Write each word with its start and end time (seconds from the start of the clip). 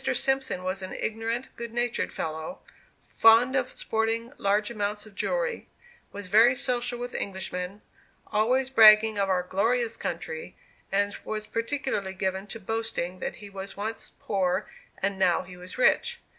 Simpson 0.15 0.63
was 0.63 0.81
an 0.81 0.93
ignorant, 0.95 1.55
good 1.55 1.71
natured 1.71 2.11
fellow, 2.11 2.61
fond 2.99 3.55
of 3.55 3.69
sporting 3.69 4.33
large 4.39 4.71
amounts 4.71 5.05
of 5.05 5.13
jewelry; 5.13 5.69
was 6.11 6.25
very 6.25 6.55
social 6.55 6.97
with 6.97 7.13
Englishmen; 7.13 7.83
always 8.25 8.71
bragging 8.71 9.19
of 9.19 9.29
our 9.29 9.43
"glorious 9.43 9.97
country"; 9.97 10.55
and 10.91 11.15
was 11.23 11.45
particularly 11.45 12.15
given 12.15 12.47
to 12.47 12.59
boasting 12.59 13.19
that 13.19 13.35
he 13.35 13.49
was 13.51 13.77
once 13.77 14.13
poor 14.19 14.67
and 14.97 15.19
now 15.19 15.43
he 15.43 15.55
was 15.55 15.77
rich. 15.77 16.19